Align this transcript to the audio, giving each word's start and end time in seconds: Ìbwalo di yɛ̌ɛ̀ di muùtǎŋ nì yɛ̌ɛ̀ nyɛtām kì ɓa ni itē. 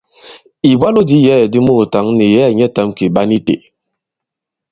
Ìbwalo 0.71 1.01
di 1.09 1.17
yɛ̌ɛ̀ 1.25 1.49
di 1.51 1.59
muùtǎŋ 1.65 2.05
nì 2.17 2.25
yɛ̌ɛ̀ 2.35 2.55
nyɛtām 2.57 2.89
kì 2.97 3.05
ɓa 3.13 3.21
ni 3.29 3.35
itē. 3.41 3.55